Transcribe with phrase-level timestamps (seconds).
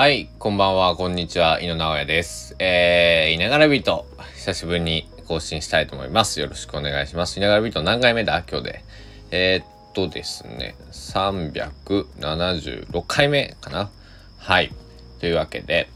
[0.00, 2.56] はい、こんばんは、こんにちは、井野直哉です。
[2.58, 6.40] えー、いながらビート、久しぶりに更新したいと思います。
[6.40, 7.36] よろしくお願いします。
[7.36, 8.42] いながらビート何回目だ？
[8.50, 8.82] 今日で。
[9.30, 13.90] えー、っとですね、376回目かな
[14.38, 14.72] はい。
[15.18, 15.90] というわけで、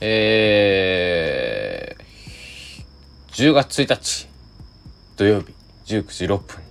[0.00, 4.28] えー、10月1日、
[5.16, 5.48] 土曜日、
[5.86, 6.61] 19時6分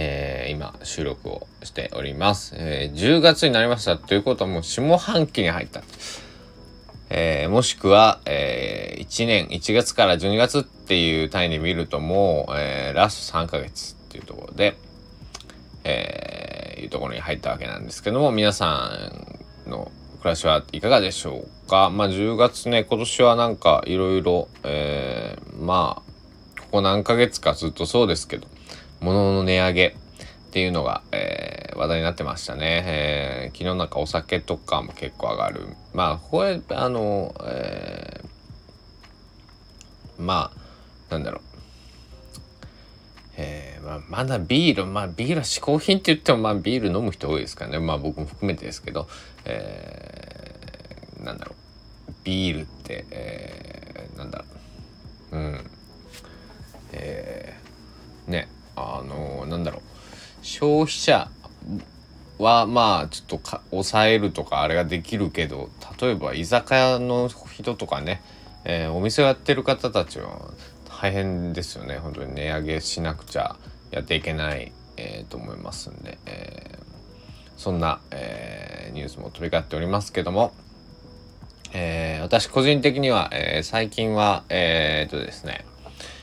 [0.00, 3.96] えー、今収録をしております、えー、10月になりました。
[3.96, 5.82] ということはもう下半期に入った、
[7.10, 14.76] えー、もしくは、えー、1年1月から12月っていう単位で見るともう、えー、ラスト3ヶ月っていうところで、
[15.82, 18.92] えー、いうところに入ったわけなんですけども皆さ
[19.66, 21.90] んの暮らしはいかがでしょうか？
[21.90, 24.48] まあ10月ね今年はなんかいろいろ
[25.60, 28.46] まあここ何ヶ月かずっとそうですけど
[29.00, 29.94] 物の値上げっ
[30.50, 41.48] ていうのが、えー、話題になってましたね、えー、昨日なんかお酒とかも結構上がるまあこれあの、えー、まあなんだろう
[43.40, 47.78] えーまあ、まだビール、まあビールは嗜好品って言ってもまあビール飲む人多いですからね。
[47.78, 49.06] まあ僕も含めてですけど、
[49.44, 51.54] えー、なんだろ
[52.08, 52.12] う。
[52.24, 54.44] ビールって、えー、なんだろ
[55.30, 55.36] う。
[55.36, 55.70] うん。
[56.92, 58.48] えー、ね。
[58.78, 59.82] あのなんだろう。
[60.42, 61.28] 消費者
[62.38, 68.22] はまあちょっと抑えるとかあれができるけど例えば居酒屋の人とかね、
[68.64, 70.52] えー、お店をやってる方たちは
[71.00, 71.98] 大変ですよね。
[71.98, 73.56] 本当に値上げしなくちゃ
[73.90, 76.82] やっていけない、えー、と思いますんで、えー、
[77.56, 80.52] そんな、えニュースも飛び交っておりますけども、
[81.72, 85.64] え私個人的には、え最近はえっとですね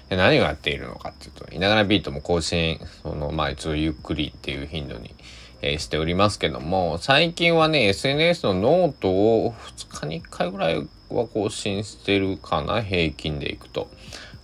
[0.10, 5.16] で何をやっているのかっていうと、いながらビートも更新、その、まあ一応ゆっくりっていう頻度に、
[5.62, 13.90] えー、しておりますけども、最近はね、SNS のノートを2日に1回ぐらいは更新してるかな、平均でいくと。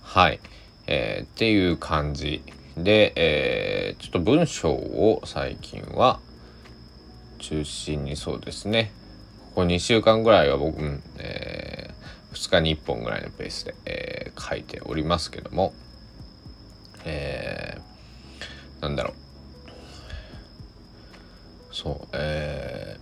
[0.02, 0.40] はい。
[0.88, 2.42] えー、っていう感じ
[2.76, 6.18] で、えー、ちょっと文章を最近は
[7.38, 8.92] 中心にそうですね。
[9.54, 11.81] ここ2週間ぐらいは僕、え
[12.32, 15.72] 2日に1本ぐらいのペースで、えー、書いておりますけども、
[17.04, 19.14] えー、なんだろう。
[21.74, 22.98] そう、え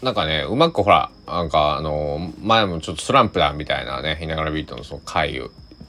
[0.00, 5.42] ー、なんかね、うまくほら、なんかあの、前もちょっとスランプだみたいなね、ひながらビートのその回で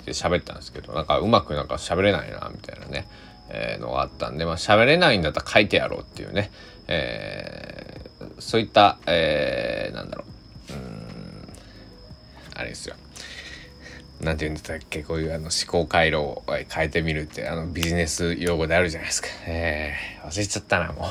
[0.07, 3.07] 喋ったんですけど、なんかうまくなんか喋れないな、みたいなね、
[3.49, 6.51] えー、のがあったんで、まあ喋れないんだったら書いてやろうっていうね、
[6.87, 10.28] えー、そういった、えー、なんだろう。
[12.59, 12.95] あれですよ
[14.21, 15.01] なんて言うんだっけ？
[15.03, 19.29] こういうあの思考回路を変えてみるってあのビジネス用語であるじゃないですか。
[19.47, 21.05] えー、忘れちゃったなもう。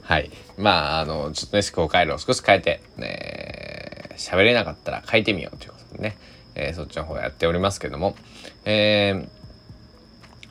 [0.00, 0.30] はい。
[0.56, 6.16] まああのちょっとね思考回路を少し変えてね喋れなかったら書いてみようということでね、
[6.54, 8.16] えー、そっちの方やっておりますけども、
[8.64, 9.28] え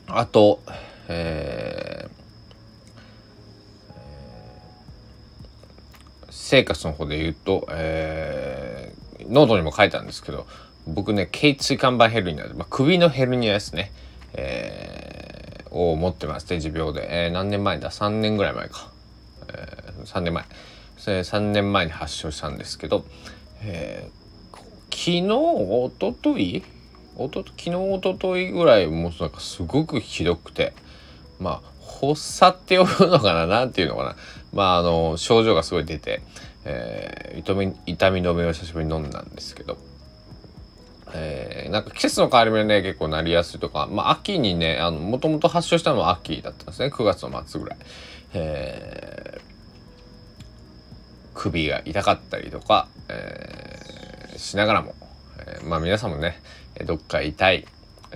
[0.06, 0.60] ー、あと、
[1.08, 2.14] えー
[6.36, 10.46] 生活の方で言うと、えー、ノートにも書いたんですけど
[10.86, 13.92] 僕ね頸椎間板ヘルニアで、まあ、首のヘルニアですね、
[14.34, 18.90] えー、を持ってますね持病で、えー、何年前だ？3年ぐらい前か、
[19.48, 20.44] えー、3年前。
[20.96, 23.04] 3年前に発症したんですけど、
[23.62, 24.56] えー、
[24.90, 26.62] 昨日おととい
[27.16, 30.72] おと昨日おとといぐらいもうなんかすごくひどくて
[31.38, 31.62] まあ
[32.00, 33.46] 発作って呼ぶのかな？
[33.46, 34.16] なんていうのかな？
[34.54, 36.22] まああの症状がすごい出て、
[36.64, 39.76] えー、痛み止めを久しぶりに飲んだんですけど、
[41.12, 47.78] えー、なんか季節の変わり目ね結構なりやすいとかまあ秋にねもともと発症したのは秋だったんですね9月の末ぐらい。
[48.36, 49.40] えー、
[51.34, 54.94] 首が痛かったりとか、えー、しながらも、
[55.46, 56.40] えー、まあ皆さんもね
[56.84, 57.64] どっか痛い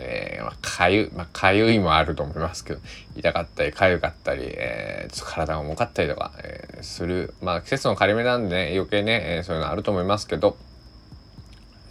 [0.00, 2.80] えー、まあ、かゆ、まあ、かゆいもあると思いますけど、
[3.16, 7.34] 痛かったり、かゆかったり、えー、体が重かったりとか、えー、する。
[7.42, 10.56] まあ、季節の仮目なんでね、余計ね、えー、そういうのあると思いますけど、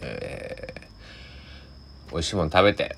[0.00, 2.96] えー、美味しいもの食べて、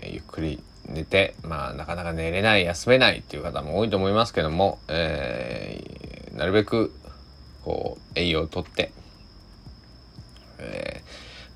[0.00, 6.92] えー、ゆっくり寝て、まあ、なかなか寝れない、休めないっていう方も多いと思いますけども、えー、なるべく、
[7.64, 8.92] こう、栄養をとって、
[10.58, 11.02] え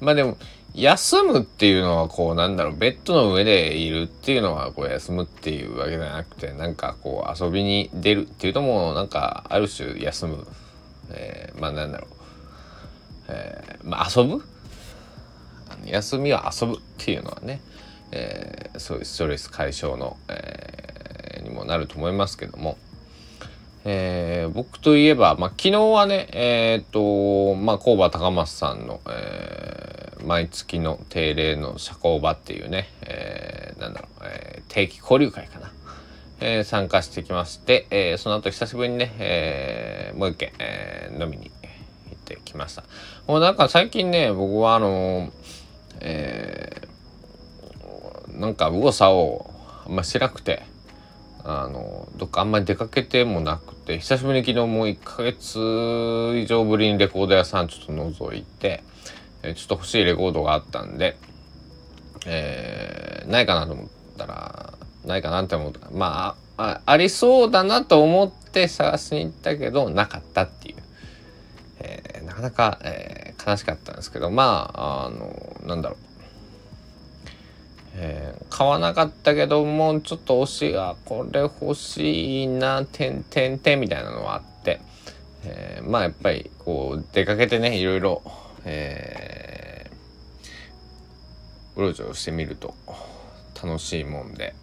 [0.00, 0.36] ー、まあでも、
[0.74, 10.46] 休むっていうのはこうなんだろうベッドの上でいるっていうのはこう休むっていうわけじゃなくてなんかこう遊びに出るっていうのもなんかある種休む、
[11.10, 12.10] えー、まあなんだろう、
[13.28, 14.42] えー、まあ遊ぶ？
[15.86, 17.60] 休みは遊ぶっていうのはね、
[18.10, 22.78] えー、そういうストレス解消の、えー、にもなると思いますけども、
[23.84, 29.73] えー、僕といえば、まあ、昨日はね、えっ、と、まあ、工場高松さんの、えー、
[30.24, 35.70] 毎月の定例の社交場っていうね、えー、なんだろう、えー、定期交流会かな。
[36.40, 41.50] えー、参加してきまして、えー、その後久しぶりにね、えー、もう一軒、えー、飲みに
[42.10, 42.82] 行ってきました。
[43.26, 45.30] もうなんか最近ね、僕はあの
[46.00, 49.50] えー、なんか右往左往
[49.86, 50.64] あんましなくて、
[51.44, 55.58] あのどっかあんまり出かけてもなくて久しぶりに昨日もう1ヶ月
[56.42, 58.82] 以上ぶりにレコード屋さんちょっと覗いて、
[59.44, 61.16] え、ちょっと欲しいレコードがあったんで、
[62.26, 64.74] えー、ないかなと思ったら
[65.04, 65.80] ないかなって思った。
[65.80, 70.76] らまああありそうだなと思って探しに行ったけどなかったっていう、
[71.80, 75.98] えー、なかなか、えー、悲しかったんですけどまああのなんだろう。
[77.96, 84.80] えー、買わなかったけどもうちょっと惜しいあこれ欲しいなてんてんてんみたいなのはあって、
[85.44, 88.22] えー、まあやっぱりこう出かけてねいろいろ、
[88.64, 92.74] えー、うろちょろしてみると
[93.62, 94.54] 楽しいもんで、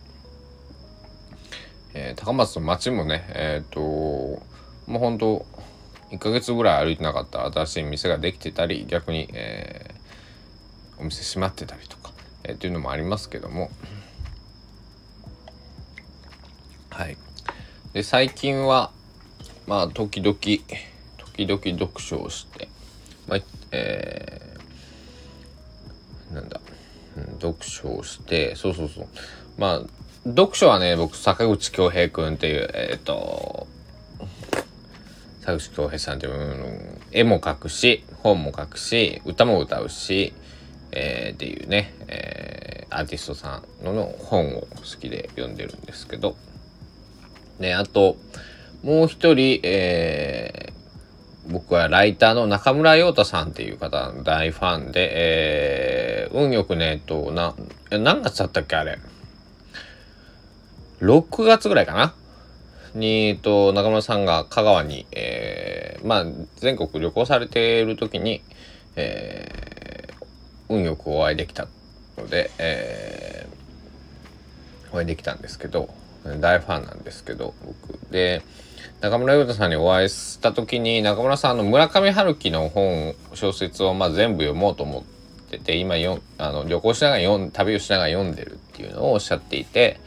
[1.93, 4.41] えー、高松の街もねえっ、ー、とも
[4.95, 5.45] うほんと
[6.11, 12.11] 1ヶ月ぐらい歩いてなかった新しい店ができてたり逆に、えー、お店閉まってたりとか
[12.43, 13.69] えー、っていうのもありますけども。
[16.89, 17.17] はい。
[17.93, 18.91] で最近は
[19.67, 22.67] まあ時々時々読書をして
[23.27, 23.39] まあ
[23.71, 26.59] えー、なんだ、
[27.17, 29.07] うん、読書をしてそうそうそう。
[29.57, 29.81] まあ
[30.25, 33.67] 読書はね僕坂口恭平君っていうえっ、ー、と
[35.41, 40.33] 坂口恭平さんっていう、絵も描くし本も書くし歌も歌うし
[40.91, 44.67] えー、っていうね、えー、アーティストさんの本を好
[44.99, 46.35] きで読んでるんですけど、
[47.59, 48.17] ね、あと、
[48.83, 50.60] もう一人、えー、
[51.47, 57.55] 僕はライターの中村陽太さんっていう方の大ファンで、えー、運よくね、えっと、な、
[57.89, 58.99] 何月だったっけあれ。
[61.01, 62.13] 6月ぐらいかな？
[62.93, 66.25] に、えっと、中村さんが香川に、えー、まあ、
[66.57, 68.43] 全国旅行されている時に、
[68.95, 71.67] えー、運よくお会いできた
[72.17, 75.89] ので、えー、お会いできたんですけど
[76.39, 78.41] 大ファンなんですけど僕で
[79.01, 85.03] 中村優太さんにお会いした時に中村さんの村上春樹の本小説をまあ全部読もうと思っ
[85.49, 89.99] てて今よあの旅行しながら読ん旅をしながら読んでるっていうのをおっしゃっていて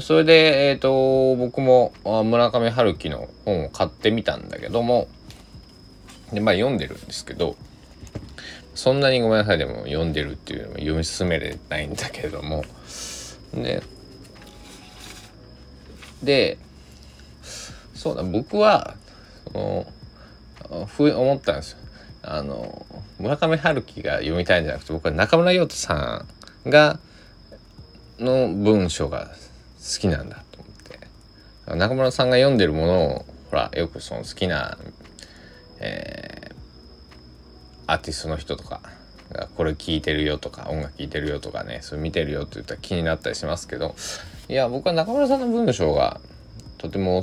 [0.00, 5.08] それで、えーと、僕も村上春樹の本を買ってみたんだけども
[6.32, 7.56] でまあ読んでるんですけど
[8.74, 12.64] そんなにごめんなさいでも読んでるっていうのも読み進めれないんだけども。
[13.52, 13.82] で
[16.22, 16.58] で
[18.08, 18.22] そうだ。
[18.22, 18.94] 僕は
[19.52, 19.86] そ
[20.70, 21.78] のふ思ったんですよ。
[22.22, 22.86] あの
[23.18, 26.24] 村上春樹が読みたいんじゃなくて僕は中村陽太さ
[26.66, 26.98] んが
[28.18, 29.28] の文章が
[29.78, 31.76] 好きなんだと思って。
[31.76, 34.78] 中村さんが読んでるものをほらよくその好きな、
[35.80, 36.50] え
[37.86, 38.80] アーティストの人とか
[39.32, 43.94] がこれ聴いてるよとか音楽聴いてるよとかねそれ見てるよって言ったら気になったりしますけど
[44.48, 46.20] いや僕は中村さんの文章が
[46.78, 47.22] とても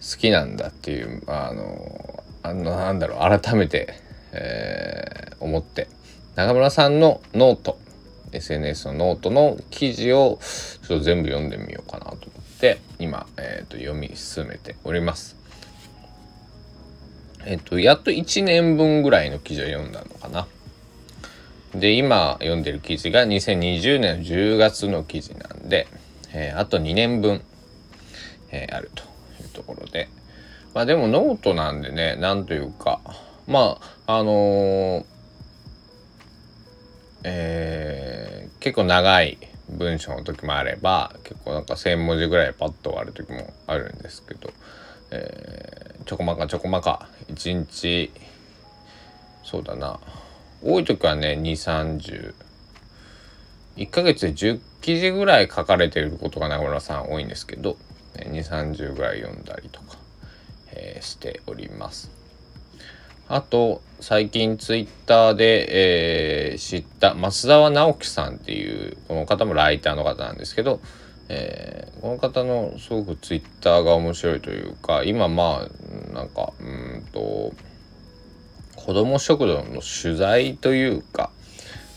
[0.00, 3.94] 好きなんだっていうあのあのなんだろう改めて、
[4.32, 5.88] えー、思って
[6.36, 7.78] 中村さんのノート
[8.32, 10.38] SNS のノートの記事を
[10.82, 15.38] ちょっと全部読んでみようかなと思って今、えーと読み進めております。
[17.46, 20.46] えっと、やっと1年分ぐらいの記事を読んだのかな。
[21.74, 25.86] で、今読んでる記事が2020年10月の記事なんで、
[26.32, 27.42] えー、あと2年分、
[28.50, 29.04] えー、あると
[29.58, 30.08] ところで。
[30.74, 33.00] まあでもノートなんでね、なんというか、
[33.46, 35.04] まあ、あのー、
[37.24, 39.38] えー、結構長い
[39.68, 44.50] 文章の時もあれば、結構なんか1,000文字ぐらいパッと終わる時もあるんですけど、
[45.10, 48.10] えー、ちょこまかちょこまか1日
[49.42, 49.98] そうだな。
[50.62, 52.34] 多い時はね230
[53.76, 57.76] 1ヶ月で10記事ぐらい書かれていることが中村さん多いんですけど
[58.26, 59.96] 230ぐらい読んだりとか、
[60.72, 62.10] えー、しております。
[63.28, 70.80] あと最近ツイッターで、えー、知った増沢直樹さんっていうこの方もライターの方なんですけど
[71.28, 77.52] えー、この方のすごくツイッターが面白いというか今まあなんかうんと
[78.76, 81.30] 子ども食堂の取材というか、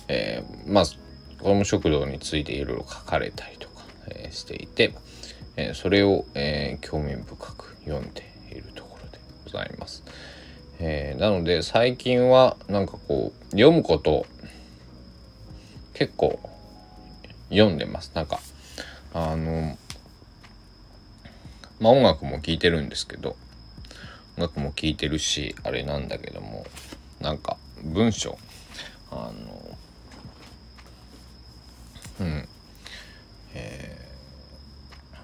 [0.09, 4.93] えー、まあ子ども食堂についていろいろ書かれたりとか、えー、していて、
[5.55, 10.03] え、それを、え、興味深く読んでいるところでございます。
[10.79, 14.25] え、なので最近はなんかこう読むこと
[15.93, 16.39] 結構
[17.49, 18.11] 読んでます。
[18.15, 18.39] なんか
[19.13, 19.77] あの
[21.79, 23.35] まあ音楽も聴いてるんですけど
[24.37, 26.65] 音楽も聴いてるしあれなんだけども
[27.19, 28.37] なんか文章
[29.11, 29.77] あの
[32.21, 32.47] うん
[33.53, 35.15] えー、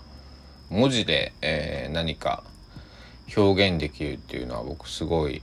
[0.69, 2.43] 文字で、えー、何か
[3.35, 5.41] 表現できるっていうのは僕すごい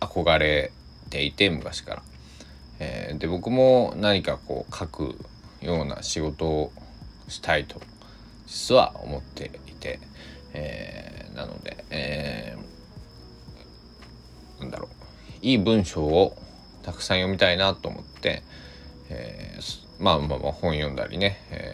[0.00, 0.72] 憧れ
[1.10, 2.02] ていて昔から。
[2.84, 5.16] えー、で僕も何かこう書く
[5.60, 6.72] ような仕事を
[7.28, 7.80] したいと
[8.46, 10.00] 実は思っていて、
[10.52, 16.36] えー、なので、えー、なんだろういい文章を
[16.82, 18.42] たくさん読みたいなと思って、
[19.08, 21.71] えー、まあまあまあ本読んだりね、え、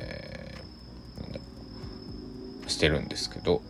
[2.78, 3.60] してるんですけど、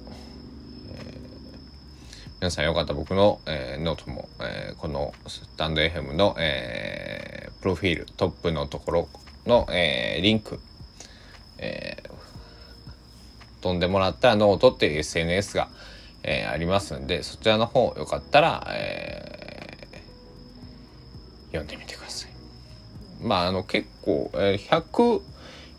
[0.93, 9.09] えー、皆さんよかったら僕の、えー、ノートも、えー、このスタンド FM の、えー、プロフィールトップのところ
[9.47, 10.61] の、えー、リンク、
[11.57, 15.69] えー、飛んでもらったらノートっていう SNS が、
[16.23, 22.31] えー、ありますんでそちらの方よかったら、えー、読んでみてください。
[23.23, 25.23] まああの結構、えー、100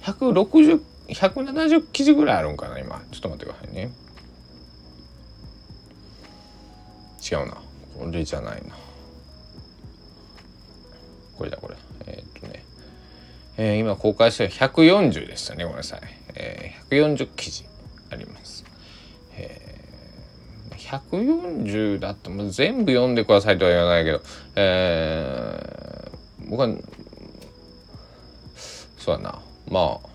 [0.01, 0.81] 160
[1.13, 3.01] 170記事ぐらいあるんかな今。
[3.11, 3.91] ちょっと待ってくださいね。
[7.31, 7.57] 違うな。
[7.97, 8.75] これじゃないな。
[11.37, 11.75] これだこれ。
[12.07, 12.63] えー、っとね。
[13.57, 16.01] えー、今公開して140でしたねごめんなさい、
[16.33, 17.65] えー、140記事
[18.09, 18.63] あります、
[19.33, 24.21] えー、140だってもう全部読んでくださいとは言わないけど、
[24.55, 26.69] えー、僕は
[28.97, 29.39] そうだな。
[29.69, 30.08] まあ、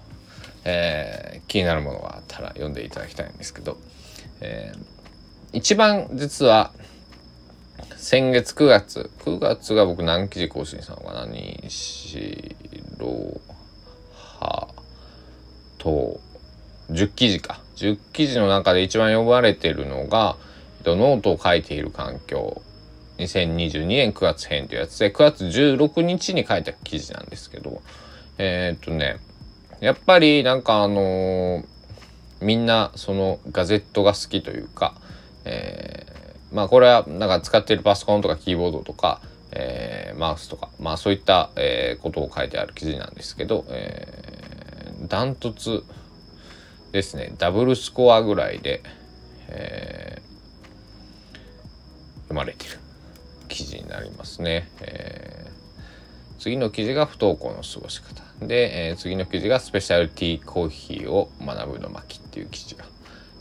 [0.65, 3.77] えー、気になるものがあったら読んでいただきたいんですけど、
[4.41, 6.73] えー、一番実は
[7.97, 11.27] 先月9月9月が僕何記事更新したのかな？
[11.27, 12.57] 西
[12.99, 13.41] ろ
[14.13, 14.69] は
[15.79, 16.21] と
[16.91, 17.61] 10記事か。
[17.77, 20.37] 10記事の中で一番呼ばれてるのが
[20.85, 22.63] ノートを書いている環境。
[23.19, 27.81] 2022年9月編というやつで9月16日に書いた記事なんですけど
[28.39, 29.19] えー、っとね
[29.85, 31.65] やっぱりなんかあのー、
[32.41, 34.95] みんなそのガゼットが好きというか、
[35.45, 39.21] えー、まあこれはなんか使ってるパソコンとかキーボードとか、
[39.53, 45.85] えー、マウスとかまあそういった、えー、ことを書いてある記事なんですけど、えー、ダントツ
[46.93, 48.83] ですねダブルスコアぐらいで、
[49.49, 51.37] えー、
[52.23, 52.79] 読まれてる
[53.49, 54.67] 記事になりますね。
[54.81, 62.85] えー、次の記事が不登校の過ごし方で、えー、次の記事がスペシャルティーコーヒーを学ぶの巻っていう記事が、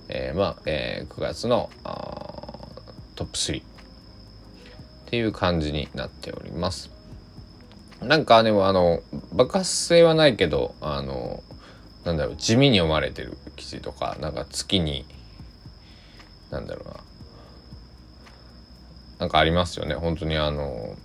[0.09, 1.69] えー、まあ、えー、9月の
[3.15, 3.65] トップ3っ
[5.07, 6.91] ていう感じになっております。
[8.01, 11.41] なんかでもあの爆発性はないけどあの
[12.03, 15.05] なんだろう地味に読まれてる記事とかなんか月に
[16.51, 16.95] なんだろうな
[19.19, 20.97] なんかありますよね本当にあの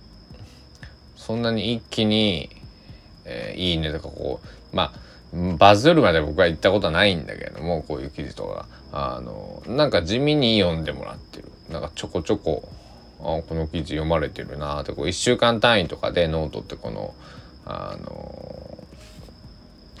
[1.15, 2.49] そんなに一気に、
[3.29, 5.09] えー、いいねとかこうまあ
[5.57, 8.67] バズるまで僕は行ったことはないんだけどもこういう記事とか。
[8.91, 11.51] あのなんか地味に読んでもらってる。
[11.69, 12.67] なんかちょこちょこ
[13.19, 14.93] あこの記事読まれてるなって。
[14.93, 17.13] こう1週間単位とかでノートってこの
[17.65, 18.77] あの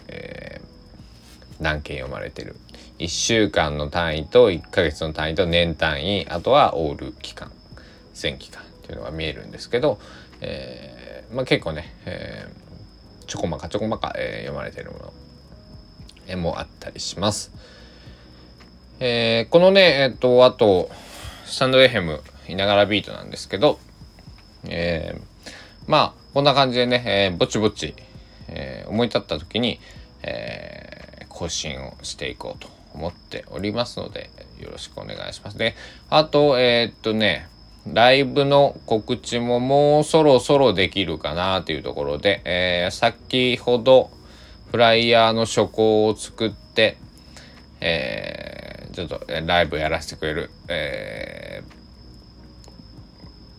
[0.07, 2.55] えー、何件読まれてる。
[2.97, 7.51] 1週間の単位と1ヶ月の単位と年単位あとはオール期間。
[8.15, 9.99] 全期間っていうのが見えるんですけど、
[10.41, 12.68] えー、まあ、結構ね、えー、
[13.29, 15.13] ちょこまかちょこまか、え読まれているもの、
[16.27, 17.51] えもあったりします。
[18.99, 20.89] えこのねえっとあと
[21.45, 23.77] スタンドエヘムいながらビートなんですけど、
[24.67, 25.15] え
[25.85, 27.93] まあこんな感じでね、えぼちぼち、
[28.47, 29.79] え思い立った時に、
[30.23, 35.57] え更新をしていこうと思っておりますので、よろしくお願いします。
[35.59, 35.75] で、
[36.09, 37.47] あと、えー、っとね、
[37.93, 44.11] ライブの告知ももうそろそろできるかなというところで、えー、先ほど
[44.71, 46.97] フライヤーの書稿を作って、
[47.81, 51.63] えー、ちょっとライブやらせてくれる、え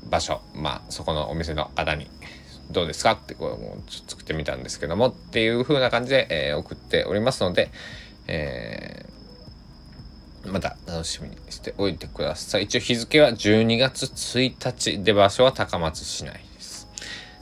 [0.06, 2.08] ー、場所、まあそこのお店の方に
[2.70, 3.12] どうですか？
[3.12, 7.70] ってこうも作ってみたんですけどもっていう風な感じで、えー、送っておりますので、
[8.28, 8.99] えー、
[10.50, 12.64] また楽しみにしておいてください。
[12.64, 16.88] 一応日付は12月1日で場所は高松市内です。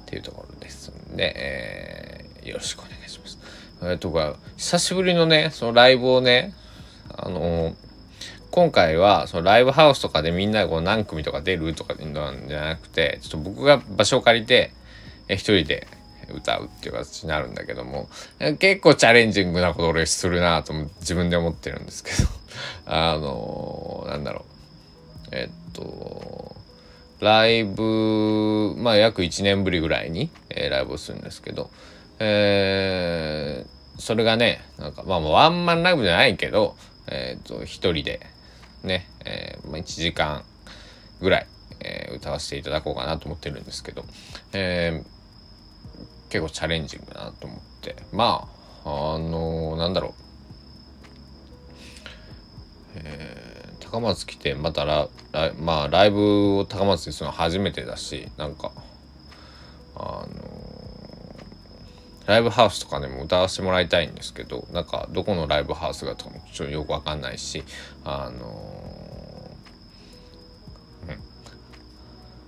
[0.03, 3.39] っていうところですんで、えー、よろしくお願いします。
[3.83, 6.55] えー、とか、久しぶりのね、そのライブをね、
[7.17, 7.75] あの
[8.51, 14.73] 今回はそのライブハウスとかでみんなこう何組とか出るとかなんじゃなくてちょっと僕が場所を借りて
[15.29, 15.87] 一人で
[16.35, 18.09] 歌うっていう形になるんだけども
[18.59, 22.29] 結構チャレンジングなことを俺するなと自分で思ってるんですけど
[22.87, 24.45] あのー、なんだろ
[25.33, 25.35] う。
[25.35, 26.57] えっと
[27.21, 31.69] ライブまあ約1年ぶりぐらいに、えー、ライブをするんですけど
[32.21, 36.77] えー、それがねなんかまあワンマンライブじゃないけど
[37.09, 38.21] えっ、と一人で
[38.85, 40.45] ね、えーまあ、1時間
[41.21, 41.47] ぐらい、
[41.81, 44.05] えー、歌わせていただこうかなと思ってるんですけど、
[44.53, 47.97] えー、結構チャレンジングだなと思って。
[48.13, 48.49] ま
[48.85, 50.28] ああのー、なんだろう、
[53.05, 58.73] えー、高松来てまたララまあライブを高松でするのは初めてだしなんか
[59.95, 60.59] あの
[62.27, 67.65] ライブハウスとかでも歌わせてもらいたいんですけどなんかどこのライブハウスがとかもちょっとよくわかんないし
[68.05, 69.51] あの、
[71.09, 71.17] うん。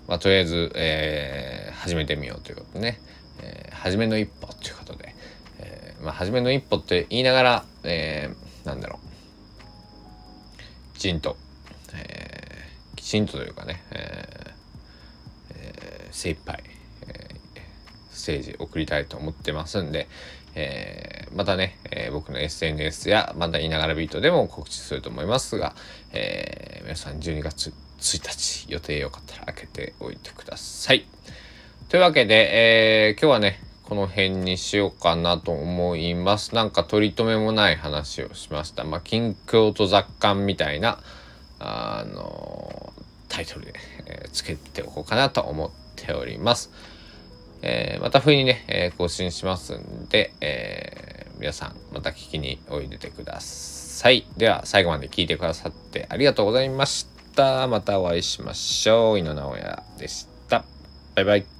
[0.06, 3.00] まあ、とりあえず、えー、始めてみようということでね、
[3.40, 5.14] えー、初めの一歩ということで、
[5.58, 9.09] えー、まあ、初めの一歩って言いながら、えー、なんだろう。
[11.00, 11.38] ちんと、
[11.94, 14.50] えー、きちんとというかね、えー
[15.54, 16.62] えー、精一杯
[18.10, 20.08] ステージ送りたいと思ってますんで、
[20.54, 25.74] えー、またね、えー、僕の SNS やまた言いながらビートでも告知すると思いますが、
[26.12, 31.06] えー、皆さん12月1日予定よかったら開けておいてください。
[31.88, 36.54] というわけで、えー、今日はねこの辺にしようかなと思います。
[36.54, 38.84] なんか取り留めもない話をしました。
[38.84, 41.00] まあ、近況と雑感みたいな、
[41.58, 42.92] あの
[43.28, 43.74] タイトルで、
[44.06, 46.70] えー、つけておこうかなと思っております。
[47.62, 54.24] えー、また冬にね、えー、更新しますんで、えー、皆さんまた聞きにおいでてください。
[54.36, 57.66] では最後まで聞いてくださってありがとうございました。
[57.66, 59.18] またお会いしましょう。
[59.18, 60.64] 井野直哉でした。
[61.16, 61.59] バイバイ。